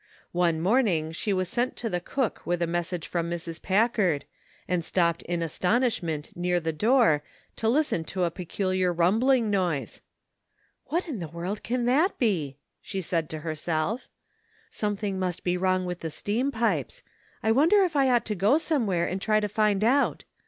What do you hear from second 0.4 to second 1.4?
morning she